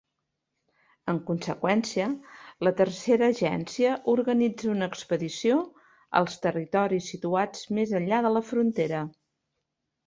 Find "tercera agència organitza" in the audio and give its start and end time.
2.79-4.73